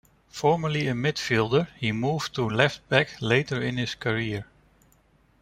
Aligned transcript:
Formerly 0.31 0.87
a 0.87 0.95
midfielder, 0.95 1.67
he 1.77 1.91
moved 1.91 2.33
to 2.33 2.49
left 2.49 2.89
back 2.89 3.21
later 3.21 3.61
in 3.61 3.77
his 3.77 3.93
career. 3.93 4.47